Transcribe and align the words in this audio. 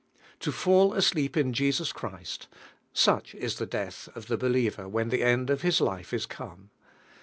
To 0.39 0.51
"fall 0.51 0.95
asleep 0.95 1.37
ia 1.37 1.43
Jesus 1.43 1.91
Christ," 1.93 2.47
such 2.91 3.35
ia 3.35 3.49
the 3.51 3.67
death 3.67 4.09
of 4.15 4.25
the 4.29 4.35
believer 4.37 4.89
when 4.89 5.09
the 5.09 5.21
end 5.21 5.51
of 5.51 5.61
has 5.61 5.79
lite 5.79 6.11
is 6.11 6.25
come. 6.25 6.71